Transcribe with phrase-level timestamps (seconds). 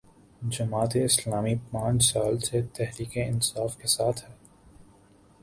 [0.49, 4.33] جماعت اسلامی پانچ سال سے تحریک انصاف کے ساتھ ہے۔